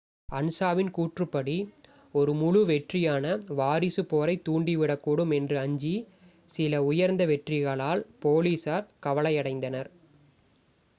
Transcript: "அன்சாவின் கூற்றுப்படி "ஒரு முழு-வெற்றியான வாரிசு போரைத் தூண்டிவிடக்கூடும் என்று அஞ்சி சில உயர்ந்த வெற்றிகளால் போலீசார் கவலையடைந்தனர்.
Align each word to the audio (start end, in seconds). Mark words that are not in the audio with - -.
"அன்சாவின் 0.29 0.89
கூற்றுப்படி 0.91 1.57
"ஒரு 2.13 2.33
முழு-வெற்றியான 2.33 3.25
வாரிசு 3.51 4.03
போரைத் 4.03 4.43
தூண்டிவிடக்கூடும் 4.49 5.33
என்று 5.33 5.59
அஞ்சி 5.59 5.95
சில 6.49 6.83
உயர்ந்த 6.83 7.25
வெற்றிகளால் 7.25 8.03
போலீசார் 8.19 8.91
கவலையடைந்தனர். 9.05 9.91